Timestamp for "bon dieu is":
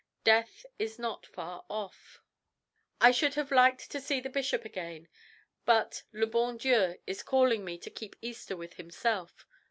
6.25-7.21